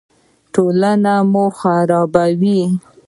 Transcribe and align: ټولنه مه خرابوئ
ټولنه 0.53 1.13
مه 1.31 1.45
خرابوئ 1.57 2.61